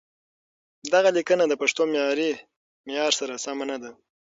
[0.93, 1.81] دغه ليکنه د پښتو
[2.87, 3.91] معيار سره سمه نه ده.